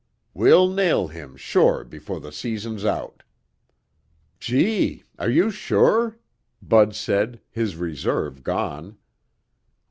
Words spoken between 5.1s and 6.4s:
Are you sure?"